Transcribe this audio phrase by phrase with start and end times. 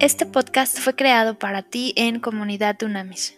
[0.00, 3.37] Este podcast fue creado para ti en Comunidad Dunamis.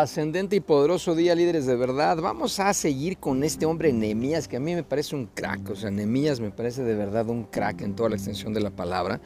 [0.00, 2.16] Trascendente y poderoso día, líderes de verdad.
[2.22, 5.68] Vamos a seguir con este hombre Nehemías, que a mí me parece un crack.
[5.68, 8.70] O sea, Nehemías me parece de verdad un crack en toda la extensión de la
[8.70, 9.20] palabra.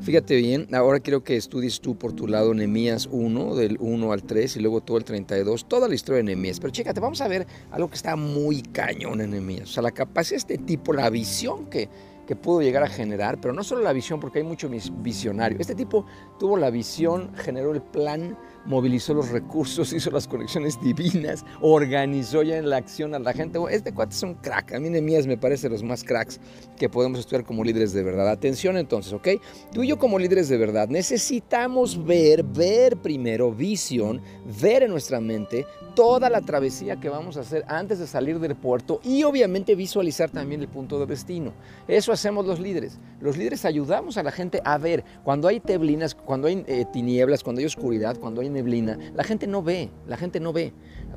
[0.00, 4.22] Fíjate bien, ahora quiero que estudies tú por tu lado Nehemías 1, del 1 al
[4.22, 6.60] 3 y luego todo el 32, toda la historia de Nehemías.
[6.60, 9.68] Pero chécate, vamos a ver algo que está muy cañón en Nehemías.
[9.68, 11.88] O sea, la capacidad de este tipo, la visión que,
[12.28, 14.70] que pudo llegar a generar, pero no solo la visión, porque hay mucho
[15.02, 15.58] visionario.
[15.58, 16.06] Este tipo
[16.38, 22.56] tuvo la visión, generó el plan movilizó los recursos, hizo las conexiones divinas, organizó ya
[22.56, 23.58] en la acción a la gente.
[23.70, 24.74] Este cuate es un crack.
[24.74, 26.40] A mí Nemías me parece los más cracks
[26.76, 28.28] que podemos estudiar como líderes de verdad.
[28.28, 29.28] Atención entonces, ¿ok?
[29.72, 34.20] Tú y yo como líderes de verdad necesitamos ver, ver primero, visión,
[34.60, 38.56] ver en nuestra mente toda la travesía que vamos a hacer antes de salir del
[38.56, 41.52] puerto y obviamente visualizar también el punto de destino.
[41.88, 42.98] Eso hacemos los líderes.
[43.20, 47.42] Los líderes ayudamos a la gente a ver cuando hay teblinas, cuando hay eh, tinieblas,
[47.42, 50.72] cuando hay oscuridad, cuando hay neblina, la gente no ve, la gente no ve.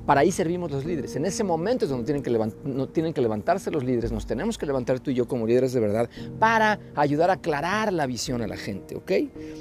[0.05, 1.15] Para ahí servimos los líderes.
[1.15, 2.29] En ese momento es donde tienen que,
[2.65, 5.73] no, tienen que levantarse los líderes, nos tenemos que levantar tú y yo como líderes
[5.73, 9.11] de verdad para ayudar a aclarar la visión a la gente, ¿ok?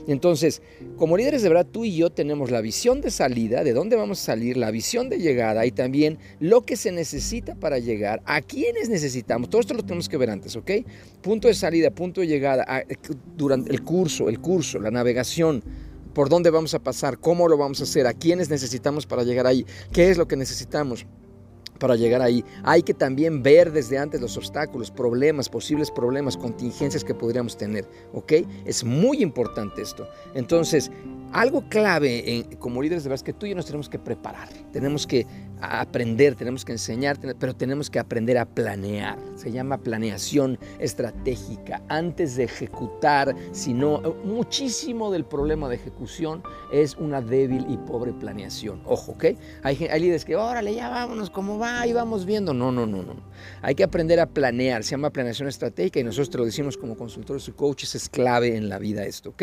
[0.09, 0.63] Entonces,
[0.97, 4.21] como líderes de verdad, tú y yo tenemos la visión de salida, de dónde vamos
[4.21, 8.41] a salir, la visión de llegada y también lo que se necesita para llegar, a
[8.41, 9.49] quiénes necesitamos.
[9.49, 10.71] Todo esto lo tenemos que ver antes, ¿ok?
[11.21, 12.85] Punto de salida, punto de llegada,
[13.37, 15.63] durante el curso, el curso, la navegación
[16.15, 19.47] por dónde vamos a pasar, cómo lo vamos a hacer, a quiénes necesitamos para llegar
[19.47, 21.07] ahí, qué es lo que necesitamos
[21.83, 22.45] para llegar ahí.
[22.63, 27.89] Hay que también ver desde antes los obstáculos, problemas, posibles problemas, contingencias que podríamos tener,
[28.13, 28.35] ¿ok?
[28.65, 30.09] Es muy importante esto.
[30.35, 30.93] Entonces,
[31.33, 34.49] algo clave como líderes de verdad es que tú y yo nos tenemos que preparar,
[34.73, 35.27] tenemos que
[35.63, 39.19] aprender, tenemos que enseñar, pero tenemos que aprender a planear.
[39.37, 41.83] Se llama planeación estratégica.
[41.89, 46.43] Antes de ejecutar, sino muchísimo del problema de ejecución
[46.73, 48.83] es una débil y pobre planeación.
[48.85, 49.25] Ojo, ¿ok?
[49.63, 51.87] Hay, hay líderes que, órale, ya vámonos, ¿cómo va?
[51.87, 52.53] Y vamos viendo.
[52.53, 53.15] No, no, no, no.
[53.63, 54.83] Hay que aprender a planear.
[54.85, 58.57] Se llama planeación estratégica y nosotros te lo decimos como consultores y coaches, es clave
[58.57, 59.43] en la vida esto, ¿ok?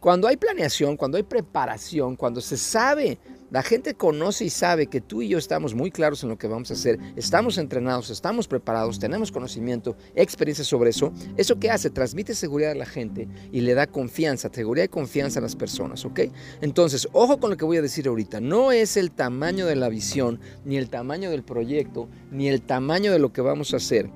[0.00, 3.18] Cuando hay planeación, cuando hay preparación, cuando se sabe,
[3.50, 6.48] la gente conoce y sabe que tú y yo estamos muy claros en lo que
[6.48, 11.90] vamos a hacer, estamos entrenados, estamos preparados, tenemos conocimiento, experiencia sobre eso, ¿eso qué hace?
[11.90, 16.04] Transmite seguridad a la gente y le da confianza, seguridad y confianza a las personas,
[16.04, 16.20] ¿ok?
[16.60, 19.88] Entonces, ojo con lo que voy a decir ahorita, no es el tamaño de la
[19.88, 24.10] visión, ni el tamaño del proyecto, ni el tamaño de lo que vamos a hacer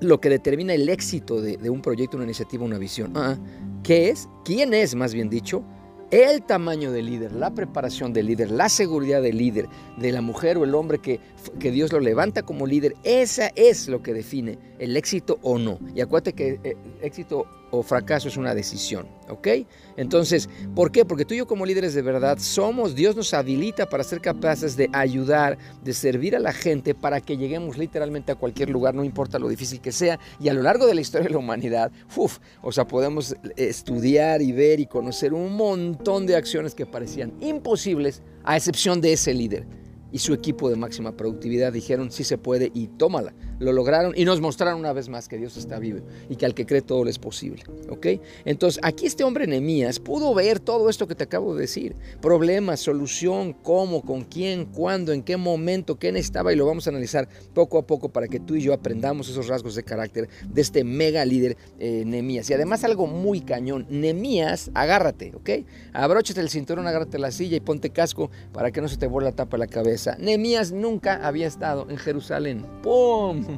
[0.00, 3.12] lo que determina el éxito de, un proyecto, una iniciativa, una visión.
[3.14, 3.38] Ah,
[3.84, 4.28] ¿Qué es?
[4.44, 5.64] ¿Quién es, más bien dicho?
[6.12, 10.58] El tamaño del líder, la preparación del líder, la seguridad del líder, de la mujer
[10.58, 11.20] o el hombre que,
[11.58, 15.78] que Dios lo levanta como líder, esa es lo que define el éxito o no.
[15.94, 19.48] Y acuérdate que eh, éxito o fracaso es una decisión, ¿ok?
[19.96, 21.06] Entonces, ¿por qué?
[21.06, 24.76] Porque tú y yo como líderes de verdad somos, Dios nos habilita para ser capaces
[24.76, 29.04] de ayudar, de servir a la gente para que lleguemos literalmente a cualquier lugar, no
[29.04, 30.18] importa lo difícil que sea.
[30.38, 34.42] Y a lo largo de la historia de la humanidad, uf, o sea, podemos estudiar
[34.42, 39.32] y ver y conocer un montón de acciones que parecían imposibles a excepción de ese
[39.32, 39.81] líder
[40.12, 43.34] y su equipo de máxima productividad dijeron sí se puede y tómala.
[43.62, 46.54] Lo lograron y nos mostraron una vez más que Dios está vivo y que al
[46.54, 47.62] que cree todo le es posible.
[47.88, 48.06] ¿ok?
[48.44, 51.96] Entonces aquí este hombre Nehemías pudo ver todo esto que te acabo de decir.
[52.20, 56.90] Problemas, solución, cómo, con quién, cuándo, en qué momento, qué necesitaba y lo vamos a
[56.90, 60.60] analizar poco a poco para que tú y yo aprendamos esos rasgos de carácter de
[60.60, 62.50] este mega líder eh, Nehemías.
[62.50, 65.50] Y además algo muy cañón, Nehemías, agárrate, ¿ok?
[65.92, 69.30] Abróchate el cinturón, agárrate la silla y ponte casco para que no se te vuelva
[69.30, 72.66] la tapa la cabeza Nemías nunca había estado en Jerusalén.
[72.82, 73.51] ¡Pum!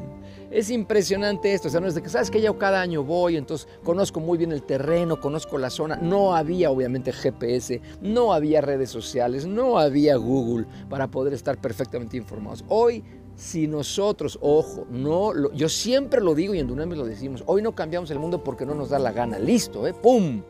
[0.51, 3.37] Es impresionante esto, o sea, no es de que, sabes que yo cada año voy,
[3.37, 5.97] entonces conozco muy bien el terreno, conozco la zona.
[5.97, 12.17] No había obviamente GPS, no había redes sociales, no había Google para poder estar perfectamente
[12.17, 12.65] informados.
[12.69, 13.03] Hoy,
[13.35, 17.75] si nosotros, ojo, no, yo siempre lo digo y en Dunamis lo decimos, hoy no
[17.75, 19.39] cambiamos el mundo porque no nos da la gana.
[19.39, 19.93] Listo, ¿eh?
[19.93, 20.43] ¡Pum!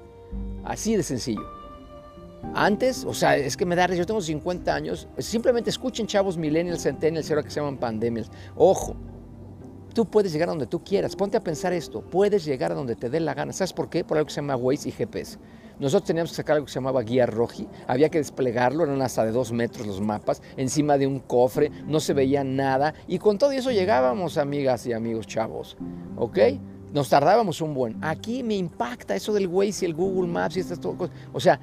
[0.64, 1.48] Así de sencillo.
[2.52, 6.82] Antes, o sea, es que me da yo tengo 50 años, simplemente escuchen chavos millennials,
[6.82, 8.30] centennials, ahora que se llaman pandemias.
[8.54, 8.96] Ojo,
[9.94, 11.16] tú puedes llegar a donde tú quieras.
[11.16, 13.52] Ponte a pensar esto, puedes llegar a donde te dé la gana.
[13.52, 14.04] ¿Sabes por qué?
[14.04, 15.38] Por algo que se llama Waze y GPS.
[15.78, 19.24] Nosotros teníamos que sacar algo que se llamaba guía roji, había que desplegarlo, eran hasta
[19.24, 23.38] de dos metros los mapas, encima de un cofre, no se veía nada, y con
[23.38, 25.76] todo eso llegábamos, amigas y amigos chavos,
[26.16, 26.38] ¿ok?
[26.92, 27.96] Nos tardábamos un buen.
[28.04, 31.10] Aquí me impacta eso del Waze y el Google Maps y estas cosas.
[31.32, 31.58] O sea,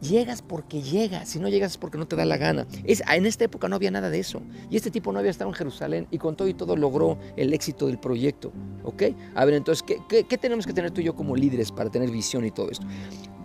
[0.00, 2.66] Llegas porque llegas, si no llegas es porque no te da la gana.
[2.84, 4.40] Es, en esta época no había nada de eso.
[4.70, 7.52] Y este tipo no había estado en Jerusalén y con todo y todo logró el
[7.52, 8.52] éxito del proyecto.
[8.84, 9.02] ¿Ok?
[9.34, 12.10] A ver, entonces, ¿qué, qué tenemos que tener tú y yo como líderes para tener
[12.10, 12.86] visión y todo esto?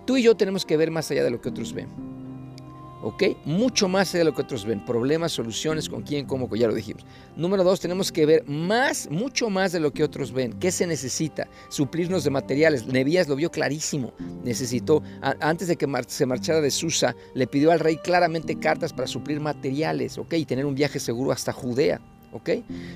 [0.06, 1.88] Tú y yo tenemos que ver más allá de lo que otros ven.
[3.06, 3.24] ¿Ok?
[3.46, 4.84] Mucho más de lo que otros ven.
[4.84, 7.06] Problemas, soluciones, con quién, cómo, ya lo dijimos.
[7.36, 10.54] Número dos, tenemos que ver más, mucho más de lo que otros ven.
[10.54, 11.48] ¿Qué se necesita?
[11.70, 12.88] Suplirnos de materiales.
[12.88, 14.12] Nebías lo vio clarísimo.
[14.44, 19.08] Necesitó, antes de que se marchara de Susa, le pidió al rey claramente cartas para
[19.08, 20.34] suplir materiales, ¿ok?
[20.34, 22.50] Y tener un viaje seguro hasta Judea, ¿ok?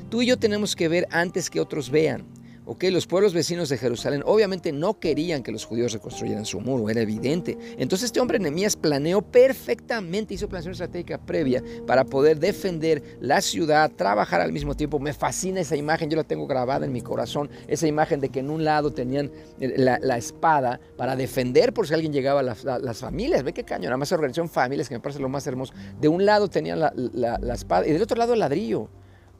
[0.10, 2.26] Tú y yo tenemos que ver antes que otros vean.
[2.72, 6.88] Ok, los pueblos vecinos de Jerusalén obviamente no querían que los judíos reconstruyeran su muro,
[6.88, 7.58] era evidente.
[7.80, 13.90] Entonces este hombre Nehemías planeó perfectamente, hizo planeación estratégica previa para poder defender la ciudad,
[13.90, 15.00] trabajar al mismo tiempo.
[15.00, 18.42] Me fascina esa imagen, yo la tengo grabada en mi corazón, esa imagen de que
[18.42, 23.42] en un lado tenían la, espada para defender por si alguien llegaba a las, familias.
[23.42, 25.74] Ve qué caño, nada más organización familias, que me parece lo más hermoso.
[26.00, 28.90] De un lado tenían la espada y del otro lado el ladrillo.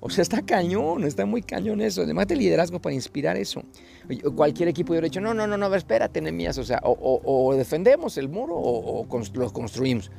[0.02, 2.04] O sea, está cañón, está muy cañón eso.
[2.04, 3.64] Además de liderazgo para inspirar eso.
[4.36, 6.58] Cualquier equipo hubiera dicho, no, no, no, no, espérate, Nemías.
[6.58, 10.12] O sea, o, defendemos el muro o, lo construimos.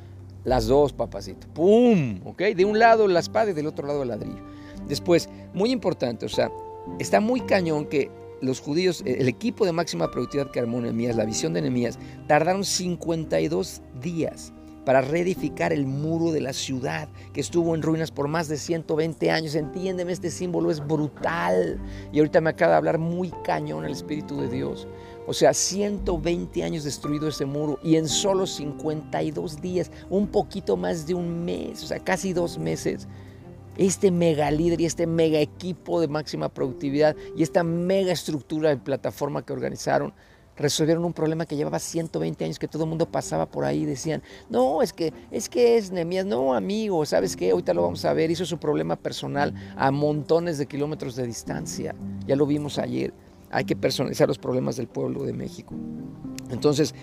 [0.44, 1.47] Las dos, papacito.
[1.49, 2.21] ¡Pum!
[2.25, 2.43] ¿Ok?
[2.56, 4.43] De un lado la espada y del otro lado el ladrillo.
[4.88, 6.50] Después, muy importante, o sea,
[6.99, 8.11] está muy cañón que
[8.41, 12.65] los judíos, el equipo de máxima productividad que armó Nemías, la visión de Nemías, tardaron
[12.65, 14.55] 52 días
[14.85, 19.31] para reedificar el muro de la ciudad que estuvo en ruinas por más de 120
[19.31, 19.55] años.
[19.55, 21.79] Entiéndeme, este símbolo es brutal.
[22.12, 24.87] Y ahorita me acaba de hablar muy cañón el Espíritu de Dios.
[25.27, 31.06] O sea, 120 años destruido ese muro y en solo 52 días, un poquito más
[31.06, 33.06] de un mes, o sea, casi dos meses,
[33.76, 38.79] este mega líder y este mega equipo de máxima productividad y esta mega estructura de
[38.79, 40.12] plataforma que organizaron
[40.61, 43.87] resolvieron un problema que llevaba 120 años que todo el mundo pasaba por ahí y
[43.87, 47.51] decían, no, es que es que es Nemías, no amigo, ¿sabes qué?
[47.51, 51.95] Ahorita lo vamos a ver, hizo su problema personal a montones de kilómetros de distancia,
[52.27, 53.12] ya lo vimos ayer,
[53.51, 55.75] hay que personalizar los problemas del pueblo de México.
[56.51, 56.95] Entonces,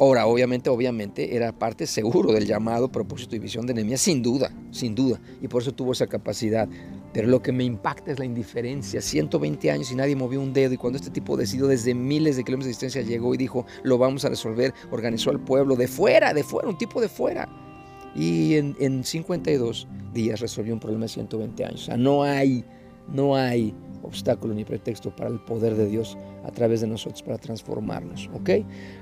[0.00, 4.50] Ahora, obviamente, obviamente, era parte seguro del llamado, propósito y visión de Nehemías, sin duda,
[4.70, 6.66] sin duda, y por eso tuvo esa capacidad.
[7.12, 9.00] Pero lo que me impacta es la indiferencia.
[9.00, 12.44] 120 años y nadie movió un dedo, y cuando este tipo decidió desde miles de
[12.44, 16.32] kilómetros de distancia, llegó y dijo, lo vamos a resolver, organizó al pueblo de fuera,
[16.32, 17.48] de fuera, un tipo de fuera.
[18.14, 21.82] Y en, en 52 días resolvió un problema de 120 años.
[21.82, 22.64] O sea, no hay,
[23.08, 27.38] no hay obstáculo ni pretexto para el poder de Dios a través de nosotros para
[27.38, 28.30] transformarnos.
[28.32, 28.50] ¿Ok?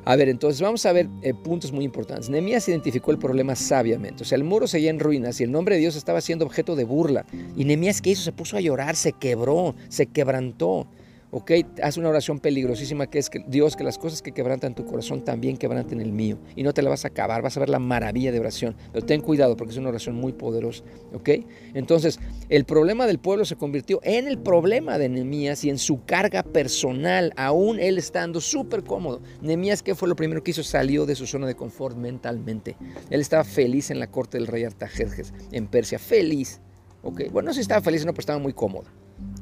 [0.04, 2.28] A ver, entonces vamos a ver eh, puntos muy importantes.
[2.28, 4.22] Nehemías identificó el problema sabiamente.
[4.22, 6.76] O sea, el muro seguía en ruinas y el nombre de Dios estaba siendo objeto
[6.76, 7.26] de burla.
[7.56, 8.22] Y Nehemías, ¿qué hizo?
[8.22, 10.86] Se puso a llorar, se quebró, se quebrantó.
[11.30, 11.52] ¿Ok?
[11.82, 15.24] Haz una oración peligrosísima que es que Dios, que las cosas que quebrantan tu corazón
[15.24, 16.38] también quebranten el mío.
[16.56, 18.76] Y no te la vas a acabar, vas a ver la maravilla de oración.
[18.92, 21.30] Pero ten cuidado porque es una oración muy poderosa, ¿ok?
[21.74, 26.04] Entonces, el problema del pueblo se convirtió en el problema de Nehemías y en su
[26.04, 29.20] carga personal, aún él estando súper cómodo.
[29.40, 30.62] Nehemías, ¿qué fue lo primero que hizo?
[30.62, 32.76] Salió de su zona de confort mentalmente.
[33.10, 36.60] Él estaba feliz en la corte del rey Artajerjes, en Persia, feliz.
[37.02, 37.30] ¿ok?
[37.32, 38.86] Bueno, no sé si estaba feliz, no, pero estaba muy cómodo.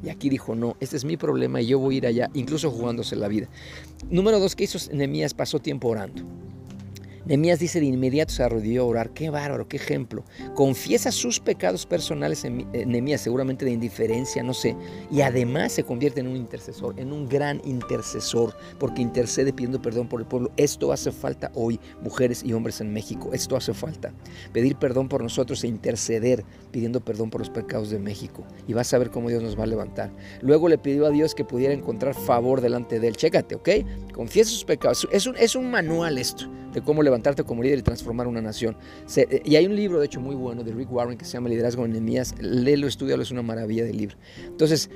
[0.03, 2.71] Y aquí dijo, no, este es mi problema y yo voy a ir allá, incluso
[2.71, 3.47] jugándose la vida.
[4.09, 5.33] Número dos, ¿qué hizo Nehemías?
[5.33, 6.23] Pasó tiempo orando.
[7.27, 9.09] Nemías dice de inmediato se arrodilló a orar.
[9.09, 10.23] Qué bárbaro, qué ejemplo.
[10.55, 14.77] Confiesa sus pecados personales en Nemías, seguramente de indiferencia, no sé.
[15.11, 20.07] Y además se convierte en un intercesor, en un gran intercesor, porque intercede pidiendo perdón
[20.07, 20.51] por el pueblo.
[20.55, 23.31] Esto hace falta hoy, mujeres y hombres en México.
[23.33, 24.13] Esto hace falta.
[24.53, 28.45] Pedir perdón por nosotros e interceder pidiendo perdón por los pecados de México.
[28.67, 30.11] Y vas a ver cómo Dios nos va a levantar.
[30.41, 33.17] Luego le pidió a Dios que pudiera encontrar favor delante de él.
[33.17, 33.69] Chécate, ¿ok?
[34.13, 35.05] Confiesa sus pecados.
[35.11, 38.77] Es un, es un manual esto de cómo levantarte como líder y transformar una nación.
[39.15, 41.49] Eh, y hay un libro, de hecho, muy bueno de Rick Warren que se llama
[41.49, 42.35] Liderazgo en Enemías.
[42.39, 44.17] Léelo, estudialo, es una maravilla de libro.
[44.45, 44.89] Entonces,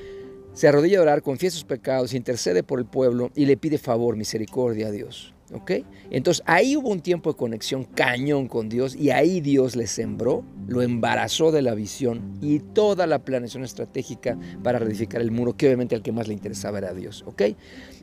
[0.54, 4.16] se arrodilla a orar, confiesa sus pecados, intercede por el pueblo y le pide favor,
[4.16, 5.34] misericordia a Dios.
[5.54, 5.72] ¿Ok?
[6.10, 10.46] Entonces ahí hubo un tiempo de conexión cañón con Dios y ahí Dios le sembró,
[10.68, 15.68] lo embarazó de la visión y toda la planeación estratégica para reedificar el muro, que
[15.68, 17.24] obviamente al que más le interesaba era Dios.
[17.28, 17.42] ¿Ok?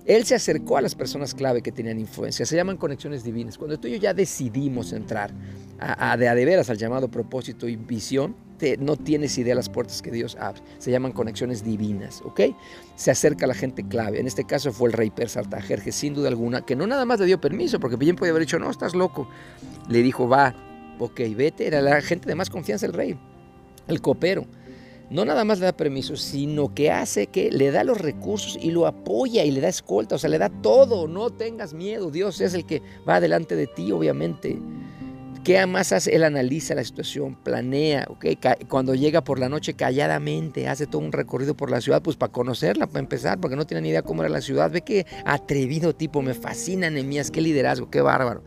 [0.05, 2.47] Él se acercó a las personas clave que tenían influencia.
[2.47, 3.59] Se llaman conexiones divinas.
[3.59, 5.33] Cuando tú y yo ya decidimos entrar
[5.79, 8.35] a, de a de veras al llamado propósito y visión,
[8.79, 10.61] no tienes idea de las puertas que Dios abre.
[10.79, 12.41] Se llaman conexiones divinas, ¿ok?
[12.97, 14.21] Se acerca a la gente clave.
[14.21, 17.21] En este caso fue el rey persa Artajerjes, sin duda alguna, que no nada más
[17.21, 19.29] le dio permiso, porque bien puede haber dicho, no, estás loco.
[19.89, 20.55] Le dijo, va,
[20.99, 21.67] ok, vete.
[21.67, 23.17] Era la gente de más confianza el rey,
[23.87, 24.47] el copero.
[25.11, 28.71] no nada más le da permiso, sino que hace que le da los recursos y
[28.71, 32.41] lo apoya y le da escolta, o sea, le da todo, no tengas miedo, Dios
[32.41, 34.59] es el que va delante de ti, obviamente.
[35.49, 36.15] ¿Qué más hace?
[36.15, 38.39] Él analiza la situación, planea, ¿okay?
[38.69, 42.31] cuando llega por la noche calladamente, hace todo un recorrido por la ciudad, pues para
[42.31, 44.71] conocerla, para empezar, porque no tiene ni idea cómo era la ciudad.
[44.71, 48.43] Ve qué atrevido tipo, me fascina Nehemías, qué liderazgo, qué bárbaro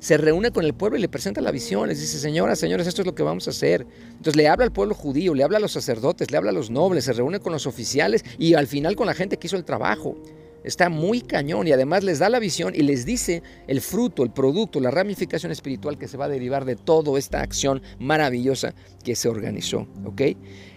[0.00, 3.00] se reúne con el pueblo y le presenta la visión, les dice, señoras, señores, esto
[3.00, 3.86] es lo que vamos a hacer.
[4.10, 6.68] Entonces le habla al pueblo judío, le habla a los sacerdotes, le habla a los
[6.68, 9.64] nobles, se reúne con los oficiales y al final con la gente que hizo el
[9.64, 10.14] trabajo.
[10.64, 14.30] Está muy cañón y además les da la visión y les dice el fruto, el
[14.30, 19.14] producto, la ramificación espiritual que se va a derivar de toda esta acción maravillosa que
[19.14, 19.86] se organizó.
[20.06, 20.22] ¿ok?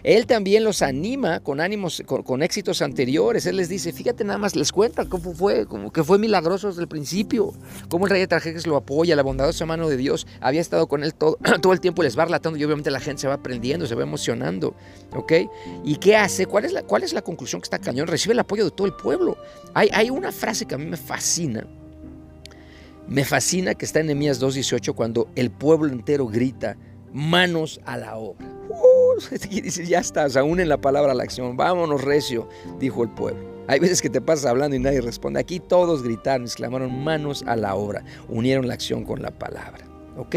[0.04, 3.46] Él también los anima con ánimos, con, éxitos anteriores.
[3.46, 6.82] Él les dice, fíjate nada más, les cuenta cómo fue, como que fue milagroso desde
[6.82, 7.52] el principio,
[7.88, 11.02] cómo el rey de Tarjeques lo apoya, la bondadosa mano de Dios había estado con
[11.02, 13.86] él todo, todo el tiempo, les va relatando y obviamente la gente se va aprendiendo,
[13.86, 14.74] se va emocionando,
[15.14, 15.32] ¿ok?
[15.84, 16.46] ¿Y qué hace?
[16.46, 18.06] ¿Cuál es la, cuál es la conclusión que está cañón?
[18.06, 19.36] Recibe el apoyo de todo el pueblo.
[19.78, 21.64] Hay, una frase que a mí me fascina.
[23.06, 26.76] Me fascina que está en Nehemías 2.18 cuando el pueblo entero grita,
[27.12, 28.44] manos a la obra.
[29.50, 32.48] y dice, ya estás, aún en la palabra la acción, vámonos recio,
[32.80, 33.40] dijo el pueblo.
[33.68, 35.38] Hay veces que te pasas hablando y nadie responde.
[35.38, 39.84] Aquí todos gritaron, exclamaron manos a la obra, unieron la acción con la palabra.
[40.16, 40.36] ¿Ok?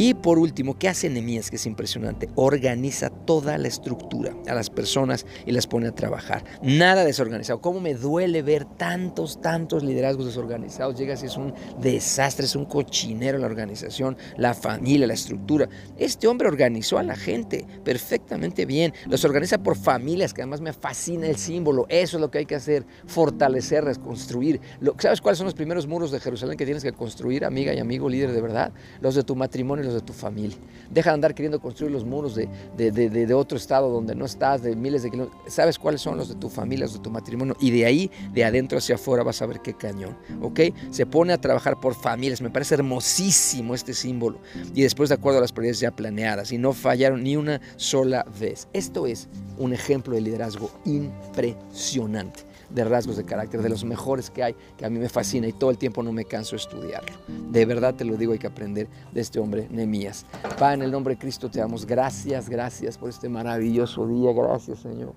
[0.00, 2.28] Y por último, ¿qué hace Nehemías que es impresionante?
[2.36, 6.44] Organiza toda la estructura a las personas y las pone a trabajar.
[6.62, 7.60] Nada desorganizado.
[7.60, 10.96] ¿Cómo me duele ver tantos, tantos liderazgos desorganizados?
[10.96, 15.68] Llega si es un desastre, es un cochinero la organización, la familia, la estructura.
[15.96, 18.94] Este hombre organizó a la gente perfectamente bien.
[19.08, 21.86] Los organiza por familias, que además me fascina el símbolo.
[21.88, 24.60] Eso es lo que hay que hacer, fortalecer, reconstruir.
[25.00, 28.08] ¿Sabes cuáles son los primeros muros de Jerusalén que tienes que construir, amiga y amigo
[28.08, 28.72] líder de verdad?
[29.00, 30.56] Los de tu matrimonio de tu familia.
[30.90, 34.74] Deja de andar queriendo construir los muros de, de, otro estado donde no estás, de
[34.74, 35.52] miles de kilómetros.
[35.52, 37.56] Sabes cuáles son los de tu familia, los de tu matrimonio.
[37.60, 40.16] Y de ahí, de adentro hacia afuera, vas a ver qué cañón.
[40.40, 40.60] ¿Ok?
[40.90, 42.40] Se pone a trabajar por familias.
[42.40, 44.38] Me parece hermosísimo este símbolo.
[44.74, 46.52] Y después, de acuerdo a las prioridades ya planeadas.
[46.52, 48.68] Y no fallaron ni una sola vez.
[48.72, 49.28] Esto es
[49.58, 54.84] un ejemplo de liderazgo impresionante de rasgos de carácter, de los mejores que hay, que
[54.84, 57.16] a mí me fascina y todo el tiempo no me canso de estudiarlo.
[57.50, 60.26] De verdad te lo digo, hay que aprender de este hombre, Nemías.
[60.58, 64.80] Pa, en el nombre de Cristo te damos gracias, gracias por este maravilloso día, gracias
[64.80, 65.14] Señor.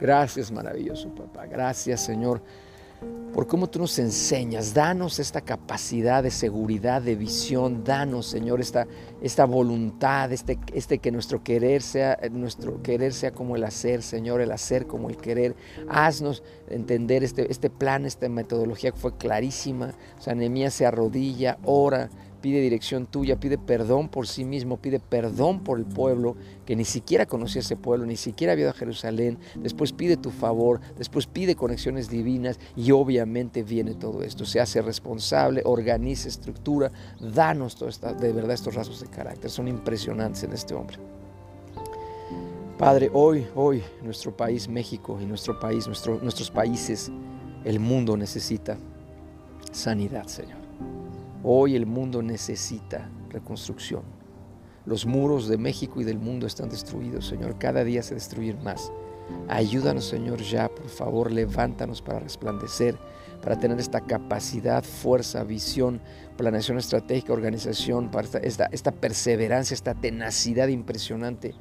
[0.00, 2.42] Gracias, maravilloso papá, gracias Señor
[3.32, 4.74] por cómo tú nos enseñas.
[4.74, 7.82] Danos esta capacidad de seguridad, de visión.
[7.82, 8.86] Danos, Señor, esta,
[9.22, 14.40] esta voluntad, este, este que nuestro querer, sea, nuestro querer sea como el hacer, Señor,
[14.40, 15.56] el hacer como el querer.
[15.88, 19.94] Haznos entender este, este plan, esta metodología que fue clarísima.
[20.18, 20.34] O sea,
[20.70, 22.10] se arrodilla, ora,
[22.42, 26.84] pide dirección tuya, pide perdón por sí mismo, pide perdón por el pueblo que ni
[26.84, 31.26] siquiera conocía ese pueblo, ni siquiera había ido a Jerusalén, después pide tu favor, después
[31.26, 37.88] pide conexiones divinas y obviamente viene todo esto, se hace responsable, organiza, estructura, danos todo
[37.88, 40.98] de verdad estos rasgos de carácter, son impresionantes en este hombre.
[42.76, 47.12] Padre, hoy, hoy, nuestro país, México y nuestro país, nuestros países,
[47.64, 48.76] el mundo necesita
[49.70, 50.61] sanidad, Señor.
[51.44, 54.02] Hoy el mundo necesita reconstrucción.
[54.86, 57.58] Los muros de México y del mundo están destruidos, Señor.
[57.58, 58.92] Cada día se destruyen más.
[59.48, 62.96] Ayúdanos, Señor, ya, por favor, levántanos para resplandecer,
[63.42, 66.00] para tener esta capacidad, fuerza, visión,
[66.36, 71.56] planeación estratégica, organización, para esta, esta, perseverancia, esta tenacidad impresionante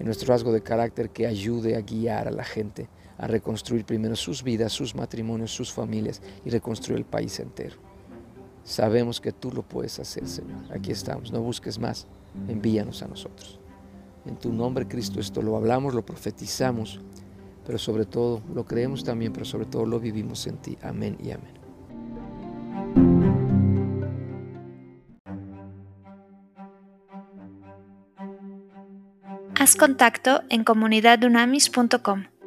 [0.00, 4.16] en nuestro rasgo de carácter que ayude a guiar a la gente a reconstruir primero
[4.16, 7.87] sus vidas, sus matrimonios, sus familias y reconstruir el país entero.
[8.68, 10.60] Sabemos que tú lo puedes hacer, Señor.
[10.70, 11.32] Aquí estamos.
[11.32, 12.06] No busques más.
[12.48, 13.58] Envíanos a nosotros.
[14.26, 17.00] En tu nombre, Cristo, esto lo hablamos, lo profetizamos,
[17.64, 20.76] pero sobre todo lo creemos también, pero sobre todo lo vivimos en ti.
[20.82, 21.54] Amén y amén.
[29.58, 32.37] Haz contacto en comunidadunamis.com.